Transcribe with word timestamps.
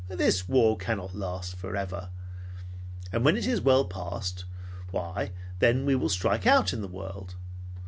This 0.09 0.49
war 0.49 0.77
cannot 0.77 1.13
last 1.13 1.55
forever, 1.57 2.09
and 3.11 3.23
when 3.23 3.37
it 3.37 3.45
is 3.45 3.61
well 3.61 3.85
past, 3.85 4.45
why, 4.89 5.29
then 5.59 5.85
we 5.85 5.93
will 5.95 6.09
strike 6.09 6.47
out 6.47 6.73
in 6.73 6.81
the 6.81 6.87
world. 6.87 7.35